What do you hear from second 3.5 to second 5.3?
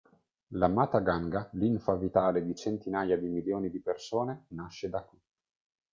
di persone, nasce da qui!